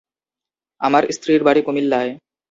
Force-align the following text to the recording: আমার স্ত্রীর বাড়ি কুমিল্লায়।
আমার 0.81 1.03
স্ত্রীর 1.15 1.41
বাড়ি 1.47 1.61
কুমিল্লায়। 1.65 2.11